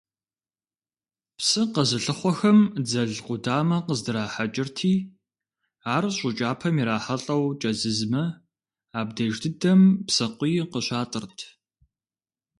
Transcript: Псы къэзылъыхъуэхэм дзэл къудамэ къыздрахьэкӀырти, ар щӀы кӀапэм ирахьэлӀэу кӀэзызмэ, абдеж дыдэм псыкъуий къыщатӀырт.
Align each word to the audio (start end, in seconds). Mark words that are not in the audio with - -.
Псы 1.37 1.61
къэзылъыхъуэхэм 1.73 2.59
дзэл 2.85 3.11
къудамэ 3.25 3.77
къыздрахьэкӀырти, 3.85 4.93
ар 5.95 6.03
щӀы 6.15 6.31
кӀапэм 6.37 6.75
ирахьэлӀэу 6.81 7.43
кӀэзызмэ, 7.61 8.23
абдеж 8.99 9.35
дыдэм 9.43 9.81
псыкъуий 10.07 10.59
къыщатӀырт. 10.71 11.37